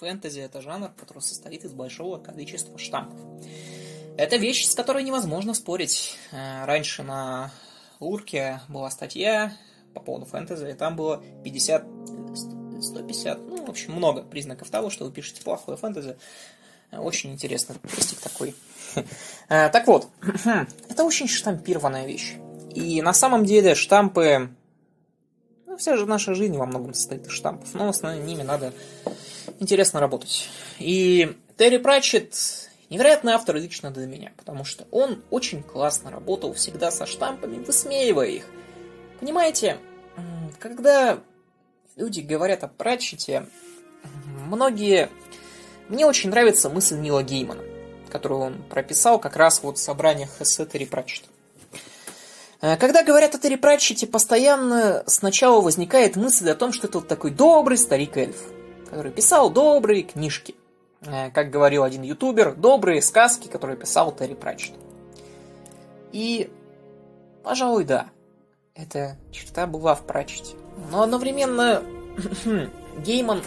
[0.00, 3.20] Фэнтези– это жанр, который состоит из большого количества штампов.
[4.16, 6.16] Это вещь, с которой невозможно спорить.
[6.32, 7.52] Э, раньше на
[8.00, 9.52] Лурке была статья
[9.92, 11.84] по поводу фэнтези, и там было 50,
[12.80, 16.16] 150, ну, в общем, много признаков того, что вы пишете плохое фэнтези.
[16.90, 18.54] Э, очень интересный крестик такой.
[19.50, 20.08] Э, так вот,
[20.88, 22.36] это очень штампированная вещь.
[22.74, 24.48] И на самом деле штампы...
[25.80, 28.74] Вся же наша жизнь во многом состоит из штампов, но с ними надо
[29.60, 30.50] интересно работать.
[30.78, 36.90] И Терри Пратчетт невероятный автор лично для меня, потому что он очень классно работал всегда
[36.90, 38.44] со штампами, высмеивая их.
[39.20, 39.78] Понимаете,
[40.58, 41.18] когда
[41.96, 43.46] люди говорят о Пратчете,
[44.46, 45.08] многие...
[45.88, 47.64] Мне очень нравится мысль Нила Геймана,
[48.10, 51.29] которую он прописал как раз вот в собраниях эссе Терри Пратчета.
[52.60, 57.08] Э, когда говорят о Терри Пратчете, постоянно сначала возникает мысль о том, что это вот
[57.08, 58.36] такой добрый старик-эльф–
[58.90, 60.56] который писал добрые книжки.
[61.02, 64.74] Э, как говорил один ютубер, добрые сказки, которые писал Терри Пратчетт.
[66.12, 66.50] И,
[67.44, 68.08] пожалуй, да,
[68.74, 70.56] эта черта была в Пратчете.
[70.90, 71.84] Но одновременно
[72.98, 73.42] Гейман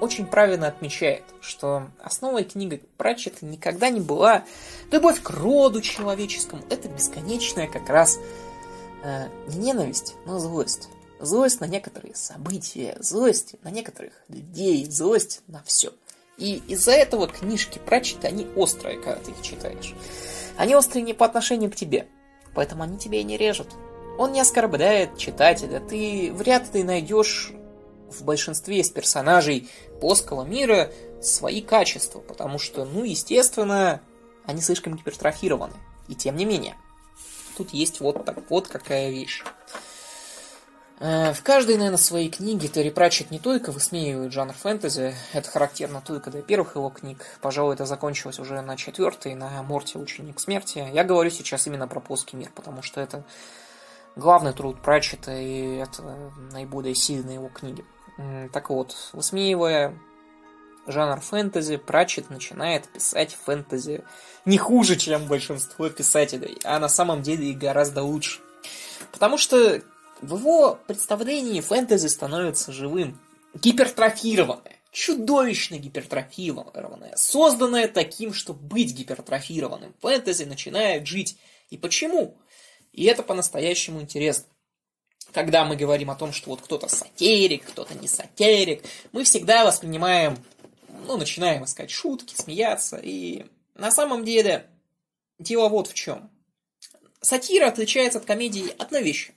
[0.00, 4.42] очень правильно отмечает, что основой книги Пратчета никогда не была
[4.90, 6.62] любовь к роду человеческому.
[6.68, 8.18] Это бесконечная как раз
[9.02, 10.88] э, не ненависть, но злость.
[11.20, 15.92] Злость на некоторые события, злость на некоторых людей, злость на все.
[16.38, 19.94] И из-за этого книжки прочиты, они острые, когда ты их читаешь.
[20.56, 22.08] Они острые не по отношению к тебе,
[22.54, 23.68] поэтому они тебя и не режут.
[24.18, 27.52] Он не оскорбляет читателя, ты вряд ли найдешь
[28.10, 29.68] в большинстве из персонажей
[30.00, 30.90] плоского мира
[31.22, 34.00] свои качества, потому что, ну, естественно,
[34.46, 35.74] они слишком гипертрофированы.
[36.08, 36.76] И тем не менее,
[37.60, 39.44] тут есть вот так вот какая вещь.
[40.98, 46.00] Э, в каждой, наверное, своей книге Терри Пратчетт не только высмеивает жанр фэнтези, это характерно
[46.00, 50.88] только для первых его книг, пожалуй, это закончилось уже на четвертой, на Морте Ученик Смерти.
[50.90, 53.24] Я говорю сейчас именно про плоский мир, потому что это
[54.16, 56.02] главный труд Пратчетта, и это
[56.52, 57.84] наиболее сильные его книги.
[58.52, 59.94] Так вот, высмеивая
[60.90, 64.04] жанр фэнтези, Пратчетт начинает писать фэнтези
[64.44, 68.40] не хуже, чем большинство писателей, а на самом деле и гораздо лучше.
[69.12, 69.82] Потому что
[70.20, 73.20] в его представлении фэнтези становится живым,
[73.54, 79.94] гипертрофированное, чудовищно гипертрофированное, созданное таким, чтобы быть гипертрофированным.
[80.00, 81.36] Фэнтези начинает жить.
[81.70, 82.36] И почему?
[82.92, 84.46] И это по-настоящему интересно.
[85.32, 90.36] Когда мы говорим о том, что вот кто-то сатирик, кто-то не сатирик, мы всегда воспринимаем,
[91.06, 92.98] ну, начинаем искать шутки, смеяться.
[93.02, 94.66] И на самом деле
[95.38, 96.30] дело вот в чем.
[97.20, 99.34] Сатира отличается от комедии одной вещью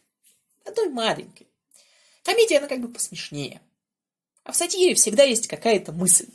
[0.66, 1.48] одной маленькой.
[2.24, 3.62] Комедия, она как бы посмешнее.
[4.44, 6.28] А в сатире всегда есть какая-то мысль.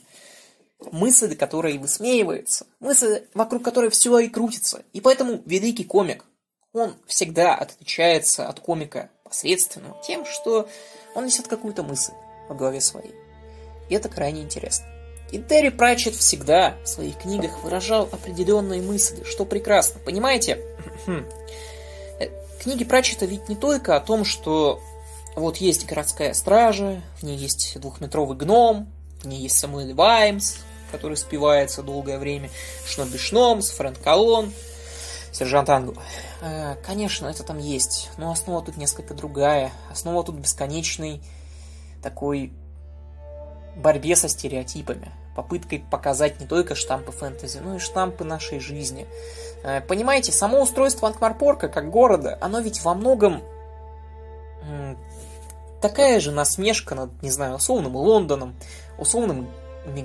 [0.93, 2.67] Мысль, которая высмеивается.
[2.81, 4.85] Мысль, вокруг которой все и крутится.
[4.93, 6.25] И поэтому великий комик,
[6.73, 10.69] он всегда отличается от комика посредственного тем, что
[11.15, 12.13] он несет какую-то мысль
[12.49, 13.15] во голове своей.
[13.91, 14.87] И это крайне интересно.
[15.31, 20.01] И Терри Пратчетт всегда в своих книгах выражал определенные мысли, что прекрасно.
[20.05, 20.59] Понимаете?
[22.61, 24.81] Книги Пратчета ведь не только о том, что
[25.37, 28.91] вот есть городская стража, в ней есть двухметровый гном,
[29.23, 30.57] в ней есть Самуэль Ваймс,
[30.91, 32.51] который спивается долгое время,
[32.87, 34.53] Шноби Шномс, Фрэнк Колон,
[35.33, 35.95] Сержант Англ.
[36.41, 39.71] Э, конечно, это там есть, но основа тут несколько другая.
[39.91, 41.23] Основа тут бесконечный
[42.03, 42.53] такой
[43.79, 49.07] борьбе со стереотипами попыткой показать не только штампы фэнтези, но и штампы нашей жизни.
[49.63, 53.43] Э, понимаете, само устройство Анкмарпорка как города, оно ведь во многом
[55.81, 58.57] такая же насмешка над, не знаю, условным Лондоном,
[58.99, 59.47] условными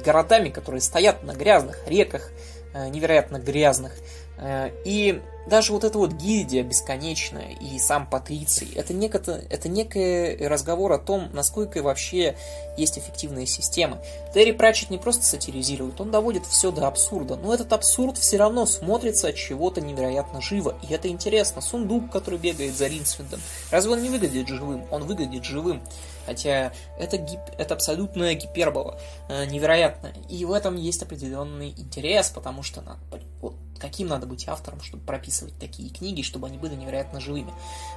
[0.04, 2.32] городами, которые стоят на грязных реках,
[2.74, 3.94] э, невероятно грязных.
[4.38, 10.46] Э, и даже вот эта вот гильдия бесконечная и сам Патриций, это, некое, это некий
[10.46, 12.36] разговор о том, насколько вообще
[12.78, 14.00] есть эффективные системы.
[14.34, 18.66] Терри Пратчет не просто сатиризирует, он доводит все до абсурда, но этот абсурд все равно
[18.66, 21.62] смотрится от чего-то невероятно живо, и это интересно.
[21.62, 23.42] Сундук, который бегает за Ринсвиндом,
[23.72, 24.86] разве он не выглядит живым?
[24.92, 25.82] Он выглядит живым.
[26.26, 28.98] Хотя это, гип, это абсолютная гипербола,
[29.28, 30.14] э, невероятная.
[30.30, 33.00] И в этом есть определенный интерес, потому что надо,
[33.42, 37.54] вот, каким надо быть автором, чтобы прописывать такие книги, чтобы они были невероятно живыми.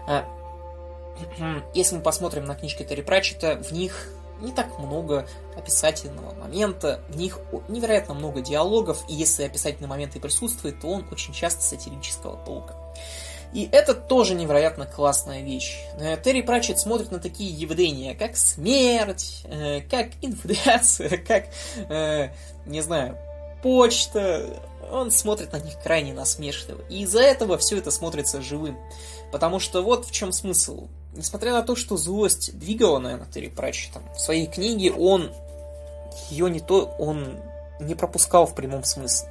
[0.09, 0.25] Э,
[1.75, 4.09] если мы посмотрим на книжки Терри Пратчета, в них
[4.41, 7.39] не так много описательного момента, в них
[7.69, 12.75] невероятно много диалогов, и если описательный момент и присутствует, то он очень часто сатирического толка.
[13.53, 15.79] И это тоже невероятно классная вещь.
[16.01, 21.45] Э, Терри Пратчетт смотрит на такие явления, как смерть, э, как инфляция, как,
[21.89, 22.31] э,
[22.67, 23.17] не знаю,
[23.67, 24.63] почта.
[24.93, 26.83] Он смотрит на них крайне насмешливо.
[26.89, 28.79] И из-за этого все это смотрится живым.
[29.33, 30.87] Потому что вот в чем смысл.
[31.17, 35.33] Несмотря на то, что злость двигала, наверное, Терри Пратчеттом, в своей книге он
[36.31, 37.41] ее не то, он
[37.81, 39.29] не пропускал в прямом смысле.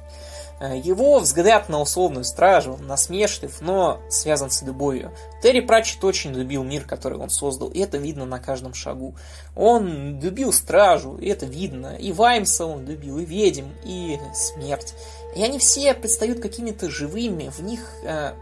[0.58, 5.12] Э, его взгляд на условную стражу насмешлив, но связан с любовью.
[5.42, 9.14] Терри Пратчетт очень любил мир, который он создал, и это видно на каждом шагу.
[9.54, 11.96] Он любил стражу, и это видно.
[11.96, 14.94] И Ваймса он любил, и ведьм, и смерть.
[15.34, 17.50] И они все предстают какими-то живыми.
[17.50, 17.80] В них...
[18.04, 18.32] Э,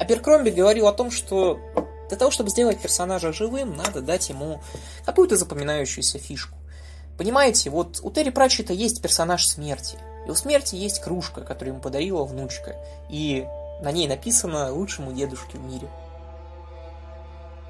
[0.00, 1.60] Аберкромби говорил о том, что
[2.08, 4.60] для того, чтобы сделать персонажа живым, надо дать ему
[5.04, 6.56] какую-то запоминающуюся фишку.
[7.16, 9.98] Понимаете, вот у Терри Пратчета есть персонаж смерти.
[10.26, 12.76] И у смерти есть кружка, которую ему подарила внучка.
[13.08, 13.46] И
[13.80, 15.88] на ней написано «лучшему дедушке в мире».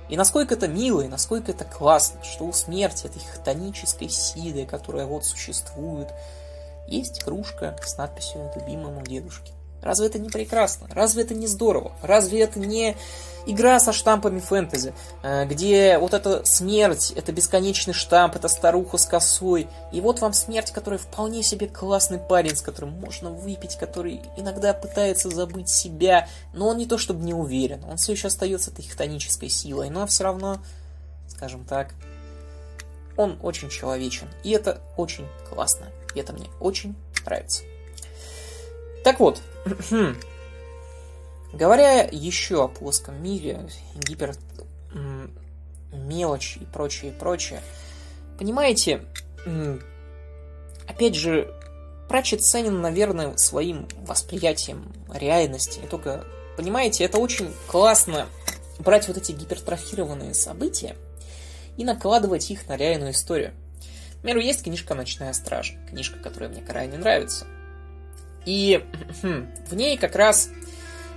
[0.08, 5.06] И насколько это мило, и насколько это классно, что у смерти, этой хтонической силы, которая
[5.06, 6.12] вот существует,
[6.86, 9.52] есть кружка с надписью «Любимому дедушке».
[9.82, 10.86] Разве это не прекрасно?
[10.92, 11.92] Разве это не здорово?
[12.02, 12.96] Разве это не
[13.46, 19.06] игра со штампами фэнтези, э, где вот эта смерть, это бесконечный штамп, это старуха с
[19.06, 24.22] косой, и вот вам смерть, который вполне себе классный парень, с которым можно выпить, который
[24.36, 28.70] иногда пытается забыть себя, но он не то чтобы не уверен, он все еще остается
[28.70, 30.62] этой хтонической силой, но все равно,
[31.28, 31.94] скажем так,
[33.16, 36.94] он очень человечен, и это очень классно, и это мне очень
[37.24, 37.62] нравится.
[39.04, 39.42] Так вот,
[41.52, 44.34] говоря еще о плоском мире, гипер
[45.92, 47.62] мелочь и прочее, и прочее,
[48.38, 49.04] понимаете,
[50.88, 51.54] опять же,
[52.12, 55.78] Пратчет ценен, наверное, своим восприятием реальности.
[55.80, 56.26] Не только,
[56.58, 58.26] понимаете, это очень классно
[58.78, 60.94] брать вот эти гипертрофированные события
[61.78, 63.54] и накладывать их на реальную историю.
[64.18, 67.46] К примеру, есть книжка «Ночная стража», книжка, которая мне крайне нравится–
[68.44, 68.84] и
[69.68, 70.50] в ней как раз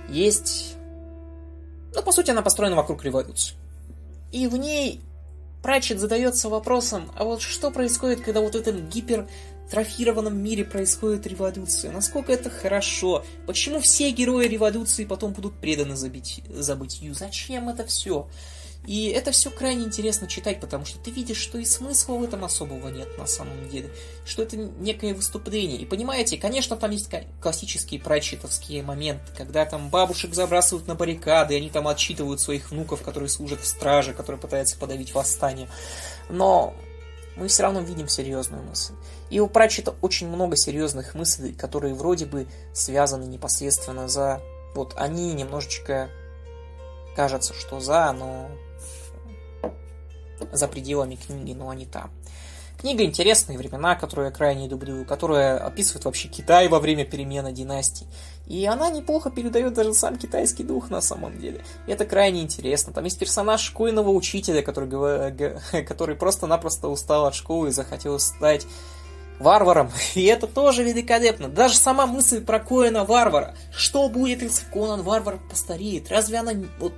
[0.08, 0.74] есть...
[1.94, 3.54] Ну, по сути, она построена вокруг революции.
[4.32, 5.00] И в ней
[5.66, 11.90] Пратчет задается вопросом, а вот что происходит, когда вот в этом гипертрофированном мире происходит революция?
[11.90, 13.24] Насколько это хорошо?
[13.48, 17.14] Почему все герои революции потом будут преданы забыть, забытию?
[17.14, 18.28] Зачем это все?
[18.86, 22.44] И это все крайне интересно читать, потому что ты видишь, что и смысла в этом
[22.44, 23.90] особого нет на самом деле.
[24.24, 25.78] Что это некое выступление.
[25.78, 27.10] И понимаете, конечно, там есть
[27.40, 33.02] классические прачетовские моменты, когда там бабушек забрасывают на баррикады, и они там отчитывают своих внуков,
[33.02, 35.68] которые служат в страже, которые пытаются подавить восстание.
[36.28, 36.74] Но
[37.36, 38.94] мы все равно видим серьезную мысль.
[39.30, 44.40] И у Пратчета очень много серьезных мыслей, которые вроде бы связаны непосредственно за...
[44.74, 46.10] Вот они немножечко
[47.16, 48.50] кажется, что за, но
[50.52, 52.10] за пределами книги, но они там.
[52.78, 58.06] Книга «Интересные времена», которую я крайне люблю, которая описывает вообще Китай во время перемены династий.
[58.46, 61.64] И она неплохо передает даже сам китайский дух на самом деле.
[61.86, 62.92] И это крайне интересно.
[62.92, 65.32] Там есть персонаж школьного учителя, который,
[65.84, 68.66] который просто-напросто устал от школы и захотел стать
[69.38, 69.90] варваром.
[70.14, 71.48] И это тоже великолепно.
[71.48, 73.54] Даже сама мысль про Коина варвара.
[73.72, 76.10] Что будет, если Конан варвар постареет?
[76.10, 76.92] Разве она вот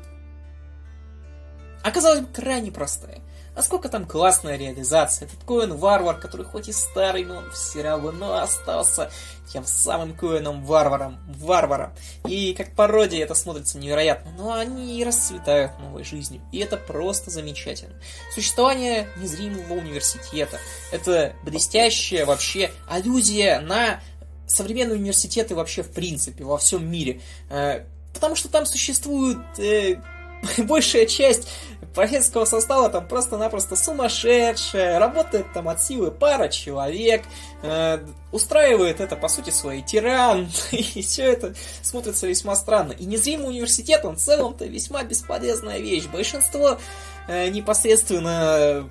[1.83, 3.21] оказалась бы крайне простая.
[3.59, 5.27] Насколько там классная реализация.
[5.27, 9.11] Этот Коэн варвар, который хоть и старый, но он все равно остался
[9.53, 11.19] тем самым Коэном варваром.
[11.27, 11.93] Варваром.
[12.29, 14.31] И как пародия это смотрится невероятно.
[14.39, 16.41] Но они расцветают новой жизнью.
[16.53, 18.01] И это просто замечательно.
[18.33, 20.61] Существование незримого университета.
[20.93, 24.01] Это блестящая вообще аллюзия на
[24.47, 27.23] современные университеты вообще в принципе во всем мире.
[27.51, 29.97] Э, потому что там существуют э,
[30.59, 31.49] большая часть
[31.95, 37.25] профессорского состава там просто-напросто сумасшедшая, работает там от силы пара человек,
[37.63, 37.99] э,
[38.33, 42.93] устраивает это, по сути, свой тиран, и все это смотрится весьма странно.
[42.93, 46.07] И незримый университет, он в целом-то весьма бесполезная вещь.
[46.07, 46.79] Большинство
[47.27, 48.89] э, непосредственно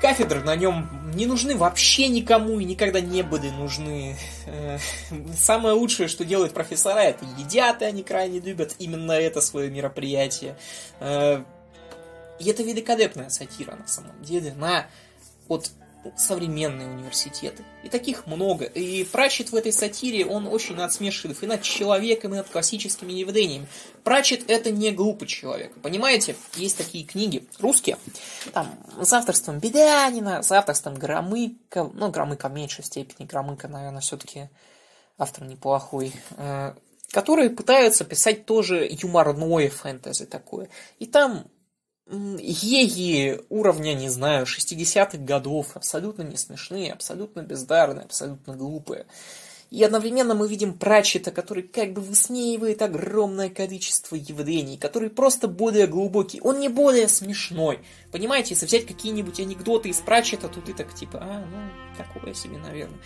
[0.00, 4.16] кафедры на нем не нужны вообще никому и никогда не были нужны.
[4.46, 4.78] Э,
[5.36, 10.56] самое лучшее, что делают профессора, это едят, и они крайне любят именно это свое мероприятие.
[11.00, 11.42] Э,
[12.38, 14.86] и это великолепная сатира, на самом деле, на
[15.48, 15.72] вот
[16.16, 17.64] современные университеты.
[17.82, 18.64] И таких много.
[18.64, 23.66] И Прачет в этой сатире, он очень надсмешлив и над человеком, и над классическими явлениями.
[24.04, 25.72] Прачет это не глупый человек.
[25.82, 27.98] Понимаете, есть такие книги русские,
[28.52, 34.48] там, с авторством Бедянина, с авторством Громыка, ну, Громыка в меньшей степени, Громыка, наверное, все-таки
[35.18, 36.12] автор неплохой.
[36.36, 36.74] Э,
[37.10, 40.68] которые пытаются писать тоже юморное фэнтези такое.
[40.98, 41.46] И там
[42.10, 49.06] еги уровня, не знаю, 60-х годов, абсолютно не смешные, абсолютно бездарные, абсолютно глупые.
[49.70, 55.86] И одновременно мы видим Пратчета, который как бы высмеивает огромное количество явлений, который просто более
[55.86, 56.40] глубокий.
[56.40, 57.80] Он не более смешной.
[58.10, 62.56] Понимаете, если взять какие-нибудь анекдоты из Пратчета, то ты так типа, а, ну, такое себе,
[62.56, 62.98] наверное.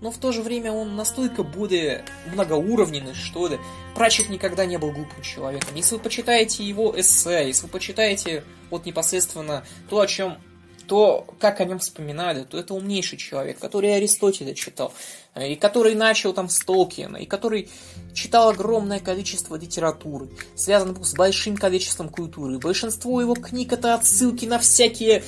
[0.00, 3.58] Но в то же время он настолько более многоуровненный, что ли.
[3.94, 5.74] Пратчет никогда не был глупым человеком.
[5.74, 10.38] Если вы почитаете его эссе, если вы почитаете вот непосредственно то, о чем
[10.86, 14.92] то, как о нем вспоминали, то это умнейший человек, который Аристотеля читал,
[15.34, 17.68] э, и который начал там с Толкиена, и который
[18.14, 22.58] читал огромное количество литературы, связанного с большим количеством культуры.
[22.58, 25.24] Большинство его книг это отсылки на всякие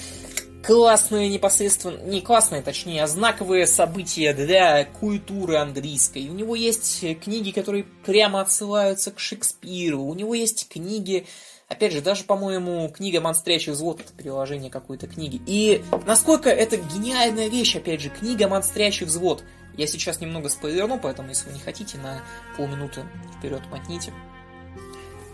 [0.67, 6.29] классные непосредственно, не классные, точнее, а знаковые события для культуры английской.
[6.29, 11.27] У него есть книги, которые прямо отсылаются к Шекспиру, у него есть книги,
[11.69, 15.43] Опять же, даже, по-моему, книга «Монстрячий взвод»— это переложение какой-то книги.
[15.49, 19.43] И насколько это гениальная вещь, опять же, книга «Монстрячий взвод».
[19.77, 22.23] Я сейчас немного спойлерну, поэтому, если вы не хотите, на
[22.57, 23.03] полминуты
[23.37, 24.13] вперед мотните.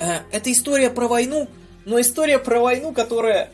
[0.01, 1.51] Э, это история про войну,
[1.85, 3.51] но история про войну, которая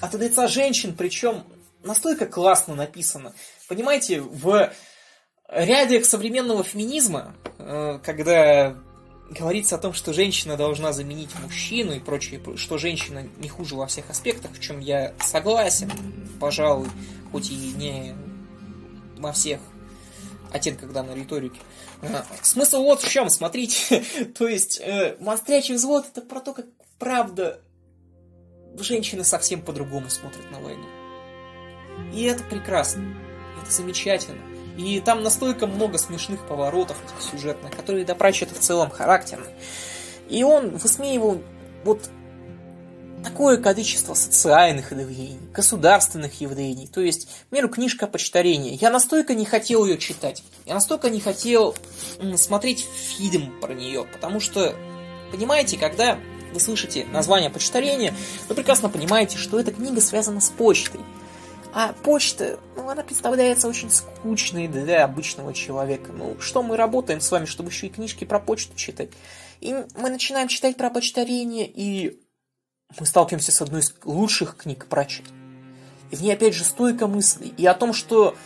[0.00, 1.44] от лица женщин, причем
[1.82, 3.34] настолько классно написана.
[3.68, 4.72] Понимаете, в
[5.48, 8.76] ряде современного феминизма, э, когда
[9.30, 13.86] говорится о том, что женщина должна заменить мужчину и прочее, что женщина не хуже во
[13.86, 15.90] всех аспектах, в чем я согласен,
[16.40, 16.88] пожалуй,
[17.30, 18.14] хоть и не
[19.18, 19.60] во всех
[20.52, 21.60] оттенках данной риторики.
[22.02, 24.02] А, смысл вот в чем, смотрите,
[24.38, 26.66] то есть э, монстрячий взвод это про то, как
[26.98, 27.60] правда
[28.78, 30.86] женщины совсем по-другому смотрят на войну.
[32.14, 33.14] И это прекрасно,
[33.62, 34.40] это замечательно.
[34.76, 39.46] И там настолько много смешных поворотов этих сюжетных, которые до это в целом характерны.
[40.28, 41.42] И он высмеивал
[41.84, 42.08] вот
[43.22, 46.86] такое количество социальных явлений, государственных явлений.
[46.86, 48.74] То есть, к примеру, книжка почтарения.
[48.80, 50.42] Я настолько не хотел ее читать.
[50.66, 51.74] Я настолько не хотел
[52.36, 52.86] смотреть
[53.18, 54.06] фильм про нее.
[54.10, 54.74] Потому что,
[55.32, 56.18] понимаете, когда
[56.52, 58.14] вы слышите название почтарения,
[58.48, 61.00] вы прекрасно понимаете, что эта книга связана с почтой.
[61.72, 66.10] А почта, ну, она представляется очень скучной для обычного человека.
[66.12, 69.10] Ну, что мы работаем с вами, чтобы еще и книжки про почту читать?
[69.60, 72.20] И мы начинаем читать про почтарение, и
[72.98, 75.26] мы сталкиваемся с одной из лучших книг про чит.
[76.10, 77.54] И в ней опять же стойка мыслей.
[77.56, 78.36] И о том, что...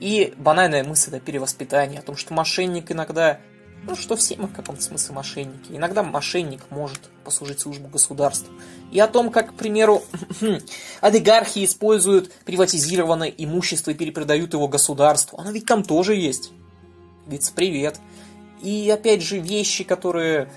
[0.00, 3.40] И банальная мысль о перевоспитании, о том, что мошенник иногда
[3.88, 5.70] ну, что все мы в каком-то смысле мошенники.
[5.72, 8.52] Иногда мошенник может послужить службу государству.
[8.92, 10.02] И о том, как, к примеру,
[11.00, 15.38] олигархи используют приватизированное имущество и перепродают его государству.
[15.38, 16.52] Оно ведь там тоже есть.
[17.26, 17.98] Ведь привет.
[18.60, 20.50] И опять же вещи, которые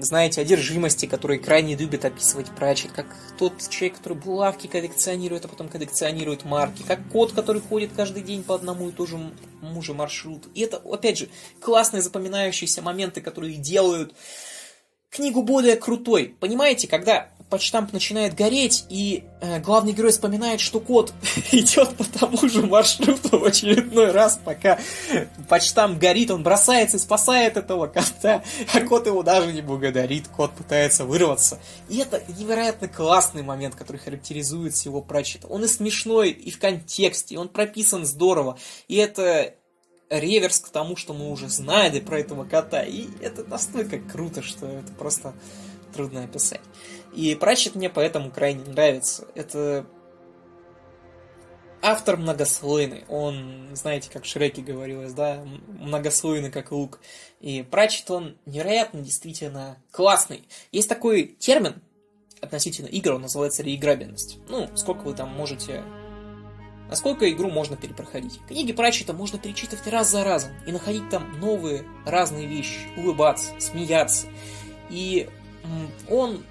[0.00, 3.06] знаете, одержимости, которые крайне любят описывать Пратчет, как
[3.38, 8.42] тот человек, который булавки коллекционирует, а потом коллекционирует марки, как кот, который ходит каждый день
[8.42, 10.48] по одному и тому же маршруту.
[10.54, 11.28] И это, опять же,
[11.60, 14.14] классные запоминающиеся моменты, которые делают
[15.10, 16.34] книгу более крутой.
[16.40, 21.12] Понимаете, когда почтамп начинает гореть, и э, главный герой вспоминает, что кот
[21.52, 24.80] идет по тому же маршруту в очередной раз, пока
[25.48, 28.42] почтамп горит, он бросается и спасает этого кота,
[28.72, 31.60] а кот его даже не благодарит, кот пытается вырваться.
[31.88, 35.46] И это невероятно классный момент, который характеризует всего прочета.
[35.46, 38.58] Он и смешной, и в контексте, и он прописан здорово,
[38.88, 39.54] и это
[40.10, 44.66] реверс к тому, что мы уже знали про этого кота, и это настолько круто, что
[44.66, 45.34] это просто
[45.94, 46.60] трудно описать.
[47.14, 49.26] И Пратчет мне поэтому крайне нравится.
[49.34, 49.86] Это
[51.80, 53.04] автор многослойный.
[53.08, 57.00] Он, знаете, как в Шреке говорилось, да, многослойный, как лук.
[57.40, 60.48] И Пратчет, он невероятно действительно классный.
[60.72, 61.82] Есть такой термин
[62.40, 64.38] относительно игр, он называется реиграбельность.
[64.48, 65.84] Ну, сколько вы там можете...
[66.88, 68.40] Насколько игру можно перепроходить.
[68.46, 74.26] Книги Пратчета можно перечитывать раз за разом и находить там новые разные вещи, улыбаться, смеяться.
[74.90, 75.28] И
[76.10, 76.44] он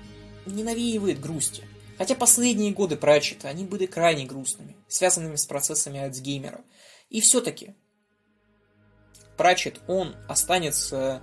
[0.45, 1.63] не навеивает грусти.
[1.97, 6.61] Хотя последние годы Пратчета, они были крайне грустными, связанными с процессами Альцгеймера.
[7.09, 7.75] И все-таки
[9.37, 11.21] Пратчет, он останется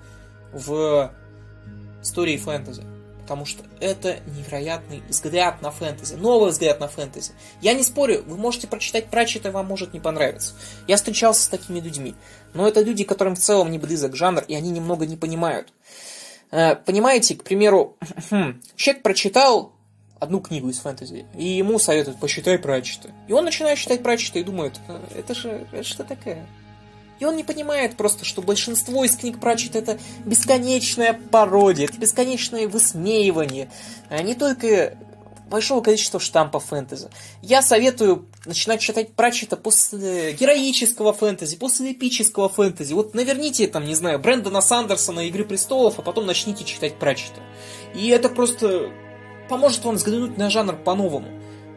[0.52, 1.12] в
[2.02, 2.84] истории фэнтези.
[3.22, 6.16] Потому что это невероятный взгляд на фэнтези.
[6.16, 7.32] Новый взгляд на фэнтези.
[7.60, 10.54] Я не спорю, вы можете прочитать Пратчета, вам может не понравиться.
[10.88, 12.16] Я встречался с такими людьми.
[12.54, 15.72] Но это люди, которым в целом не близок жанр, и они немного не понимают.
[16.50, 17.96] Э, понимаете, к примеру,
[18.76, 19.72] человек прочитал
[20.18, 23.10] одну книгу из фэнтези, и ему советуют, посчитай Пратчета.
[23.26, 26.46] И он начинает читать Пратчета и думает, «Э, это же, это что такое?
[27.20, 32.66] И он не понимает просто, что большинство из книг Пратчета это бесконечная пародия, это бесконечное
[32.66, 33.70] высмеивание.
[34.08, 34.96] А не только
[35.50, 37.08] большого количества штампов фэнтези.
[37.42, 42.94] Я советую начинать читать Пратчета после героического фэнтези, после эпического фэнтези.
[42.94, 47.40] Вот наверните там, не знаю, Брэндона Сандерсона «Игры престолов», а потом начните читать Пратчета.
[47.94, 48.90] И это просто
[49.48, 51.28] поможет вам взглянуть на жанр по-новому.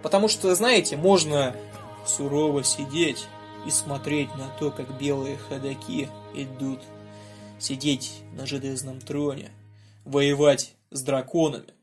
[0.04, 1.56] Потому что, знаете, можно
[2.06, 3.26] сурово сидеть
[3.66, 6.82] и смотреть на то, как белые ходаки идут.
[7.60, 9.52] Сидеть на железном троне,
[10.04, 11.74] воевать с драконами.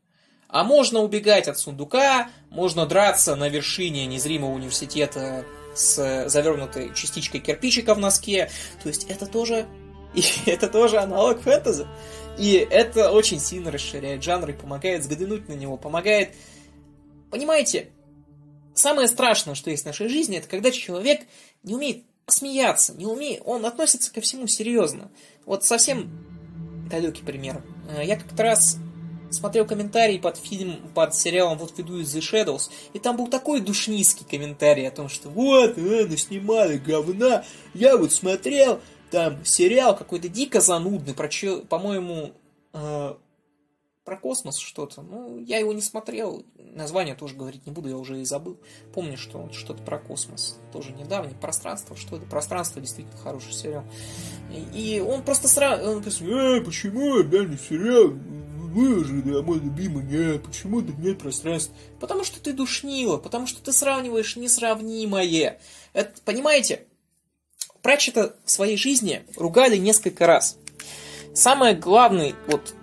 [0.51, 7.95] А можно убегать от сундука, можно драться на вершине незримого университета с завернутой частичкой кирпичика
[7.95, 8.51] в носке.
[8.83, 9.65] То есть это тоже,
[10.13, 11.87] и это тоже аналог фэнтези.
[12.37, 16.35] И это очень сильно расширяет жанр и помогает взглянуть на него, помогает...
[17.29, 17.89] Понимаете,
[18.73, 21.21] самое страшное, что есть в нашей жизни, это когда человек
[21.63, 25.11] не умеет смеяться, не умеет, он относится ко всему серьезно.
[25.45, 26.09] Вот совсем
[26.89, 27.63] далекий пример.
[27.89, 28.77] Э, я как-то раз
[29.31, 33.61] смотрел комментарий под фильм, под сериалом «Вот веду из The Shadows», и там был такой
[33.61, 40.29] душнистский комментарий о том, что вот, э, снимали говна, я вот смотрел, там сериал какой-то
[40.29, 41.29] дико занудный, про,
[41.67, 42.31] по-моему,
[42.73, 43.13] э,
[44.03, 45.01] про космос что-то.
[45.01, 48.59] Ну, я его не смотрел, название тоже говорить не буду, я уже и забыл.
[48.93, 53.83] Помню, что что-то про космос, тоже недавний, пространство, что это, пространство действительно хороший сериал.
[54.73, 58.13] И, он просто сразу, он говорит, э, почему, не сериал,
[58.71, 61.75] выложи, да, мой любимый, нет, почему тут нет пространства?
[61.99, 65.59] Потому что ты душнила, потому что ты сравниваешь несравнимое.
[65.93, 66.85] Это, понимаете,
[67.81, 70.57] Пратчета в своей жизни ругали несколько раз.
[71.33, 72.75] Самый главный вот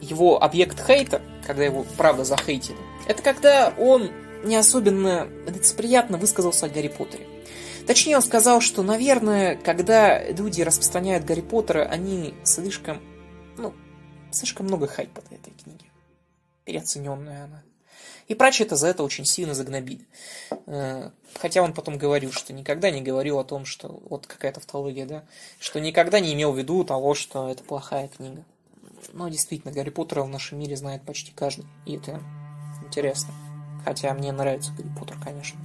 [0.00, 4.10] его объект хейта, когда его правда захейтили, это когда он
[4.44, 7.26] не особенно лицеприятно высказался о Гарри Поттере.
[7.86, 13.00] Точнее, он сказал, что, наверное, когда люди распространяют Гарри Поттера, они слишком,
[13.58, 13.74] ну,
[14.32, 15.86] Слишком много хайпа на этой книге.
[16.64, 17.62] Переоцененная она.
[18.28, 20.06] И Пратчета за это очень сильно загнобили.
[20.66, 25.04] Э, хотя он потом говорил, что никогда не говорил о том, что вот какая-то тавтология,
[25.04, 25.24] да,
[25.58, 28.44] что никогда не имел в виду того, что это плохая книга.
[29.12, 31.66] Но действительно, Гарри Поттера в нашем мире знает почти каждый.
[31.86, 32.20] И это
[32.86, 33.34] интересно.
[33.84, 35.58] Хотя мне нравится Гарри Поттер, конечно.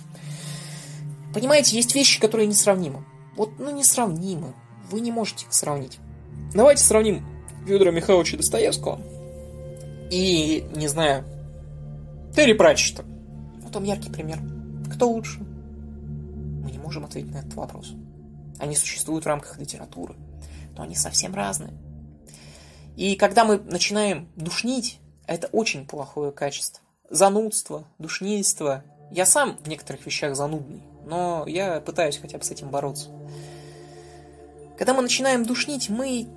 [1.36, 3.06] Понимаете, есть вещи, которые несравнимы.
[3.36, 4.56] Вот, ну, несравнимы.
[4.90, 6.00] Вы не можете их сравнить.
[6.54, 7.35] Давайте сравним
[7.66, 9.02] Федора Михайловича Достоевского
[10.12, 11.26] и, не знаю,
[12.36, 13.04] Терри Пратчета.
[13.62, 14.40] Вот там яркий пример.
[14.94, 15.40] Кто лучше?
[15.40, 17.94] Мы не можем ответить на этот вопрос.
[18.60, 20.16] Они существуют в рамках литературы,
[20.78, 21.74] но они совсем разные.
[22.96, 26.84] И когда мы начинаем душнить, это очень плохое качество.
[27.10, 28.84] Занудство, душнильство.
[29.12, 33.10] Я сам в некоторых вещах занудный, но я пытаюсь хотя бы с этим бороться.
[34.78, 36.28] Когда мы начинаем душнить, мы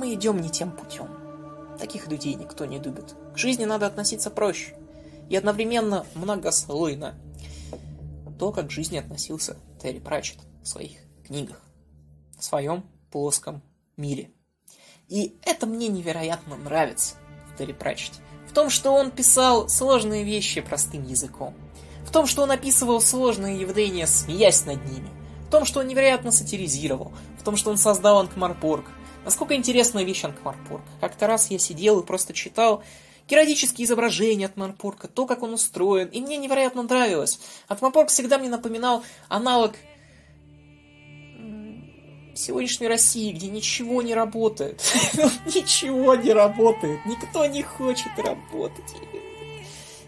[0.00, 1.08] мы идем не тем путем.
[1.78, 3.14] Таких людей никто не любит.
[3.34, 4.74] К жизни надо относиться проще
[5.28, 7.14] и одновременно многослойно.
[8.38, 11.60] То, как к жизни относился Терри Пратчетт в своих книгах,
[12.38, 13.62] в своем плоском
[13.98, 14.30] мире.
[15.08, 17.16] И это мне невероятно нравится
[17.52, 18.22] в Терри Пратчетте.
[18.48, 21.54] В том, что он писал сложные вещи простым языком.
[22.06, 25.10] В том, что он описывал сложные явления, смеясь над ними.
[25.46, 27.12] В том, что он невероятно сатиризировал.
[27.38, 28.86] В том, что он создал Анкмарпорг.
[29.24, 30.82] Насколько интересная вещь Анкмарпорг.
[31.00, 32.82] Как-то раз я сидел и просто читал
[33.30, 37.38] героические изображения от Марпорка, то, как он устроен, и мне невероятно нравилось.
[37.68, 39.76] Атмопорг всегда мне напоминал аналог
[42.34, 44.82] сегодняшней России, где ничего не работает.
[45.46, 48.94] ничего не работает, никто не хочет работать.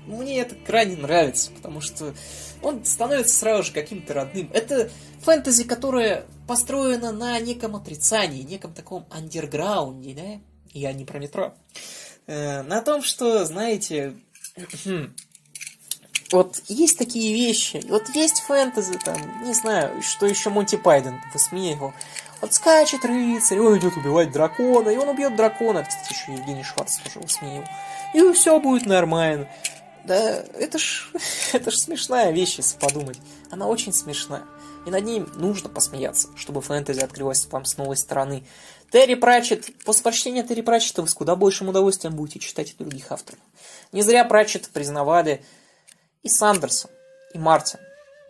[0.06, 2.14] Мне это крайне нравится, потому что
[2.60, 4.50] он становится сразу же каким-то родным.
[4.52, 10.40] Это фэнтези, которое построено на неком отрицании, неком таком андерграунде, да?
[10.72, 11.54] Я не про метро.
[12.26, 14.16] Э, на том, что, знаете,
[16.32, 21.92] вот есть такие вещи, вот есть фэнтези, там, не знаю, что еще Монти Пайден высмеивал.
[22.40, 25.84] Вот скачет рыцарь, он идет убивать дракона, и он убьет дракона.
[25.84, 27.64] Кстати, еще Евгений Шварц тоже высмеивал.
[28.14, 29.48] И все будет нормально.
[30.04, 31.12] Да это ж,
[31.52, 33.18] это ж смешная вещь, если подумать.
[33.50, 34.42] Она очень смешная.
[34.86, 38.44] И над ней нужно посмеяться, чтобы фэнтези открылась вам с новой стороны.
[38.90, 43.10] Терри Пратчетт, после прочтения Терри Пратчетта вы с куда большим удовольствием будете читать и других
[43.12, 43.40] авторов.
[43.92, 45.44] Не зря Пратчетт признавали
[46.22, 46.90] и Сандерсон,
[47.32, 47.80] и Мартин,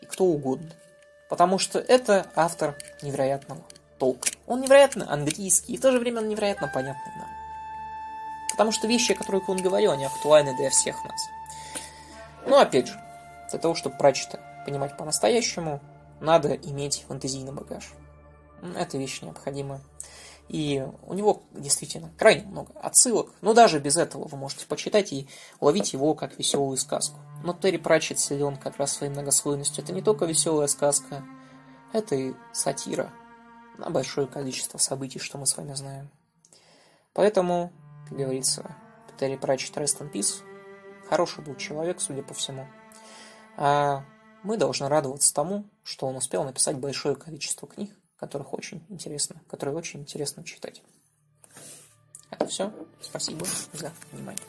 [0.03, 0.71] и кто угодно.
[1.29, 3.63] Потому что это автор невероятного
[3.99, 4.29] толка.
[4.47, 7.29] Он невероятно английский, и в то же время он невероятно понятный нам.
[8.51, 11.21] Потому что вещи, о которых он говорил, они актуальны для всех нас.
[12.47, 13.01] Но опять же,
[13.51, 15.81] для того, чтобы Пратчета понимать по-настоящему,
[16.23, 17.93] надо иметь фантазийный багаж.
[18.77, 19.81] Это вещь необходимая.
[20.49, 23.31] И у него действительно крайне много отсылок.
[23.41, 25.29] Но даже без этого вы можете почитать и
[25.61, 27.19] ловить его как веселую сказку.
[27.43, 29.83] Но Терри Пратчетт силен как раз своей многослойностью.
[29.83, 31.25] Это не только веселая сказка,
[31.93, 33.11] это и сатира
[33.79, 36.11] на большое количество событий, что мы с вами знаем.
[37.15, 37.73] Поэтому,
[38.09, 38.77] как говорится,
[39.19, 40.43] Терри Пратчетт Rest in Peace.
[41.09, 42.67] Хороший был человек, судя по всему.
[43.57, 44.05] А
[44.43, 49.77] мы должны радоваться тому, что он успел написать большое количество книг, которых очень интересно, которые
[49.77, 50.83] очень интересно читать.
[52.31, 52.73] Это все.
[53.01, 54.43] Спасибо за внимание.